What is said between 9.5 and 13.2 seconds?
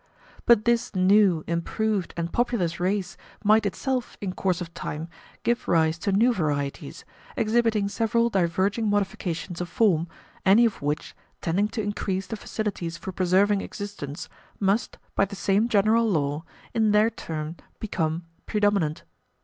of form, any of which, tending to increase the facilities for